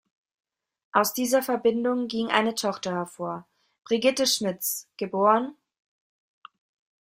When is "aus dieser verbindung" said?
0.93-2.07